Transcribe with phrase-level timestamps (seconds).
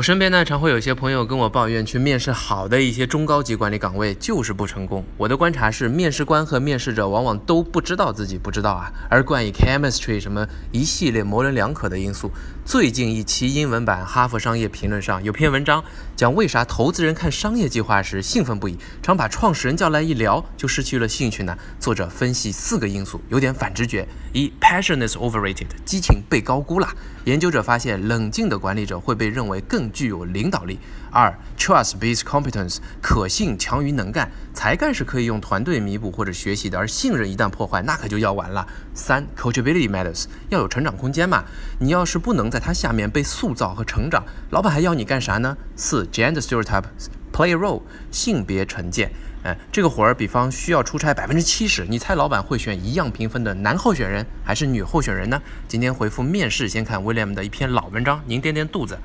[0.00, 5.04] 我身边呢，常会有些朋友跟我抱怨，去面试好的一些中高级管理岗位就是不成功。
[5.18, 12.30] 我的观察是，面试官和面试者往往都不知道自己不知道啊，而冠以 chemistry 什么一系列模棱两可的因素。
[12.64, 15.84] 最近一期英文版《哈佛商业评论》上有篇文章，
[16.16, 21.54] 讲为啥投资人看商业计划时兴奋不已，常把创始人叫来一聊就失去了兴趣呢？
[21.78, 26.88] 作者分析四个因素，有点反直觉：一，passion is overrated，激情被高估了。
[27.24, 30.78] 研究者发现，冷静的管理者会被认为更具有领导力。
[31.10, 34.30] 二，trust beats competence，可信强于能干。
[34.52, 38.66] 才干是可以用团队弥补或者学习的，而信任一旦破坏，那可就要完了。
[38.94, 41.44] 三，coachability matters，要有成长空间嘛。
[41.78, 45.56] 你要是不能在他下面被塑造和成长，老板还要你干啥呢？
[45.76, 49.10] 四，gender stereotypes，play a role，性别成见。
[49.42, 55.40] 哎，这个活儿，比方需要出差百分之七十，你猜老板会选一样评分的男候选人还是女候选人呢？
[55.66, 58.98] 今天回复面试，先看 William 的一篇老文章，您垫垫肚子。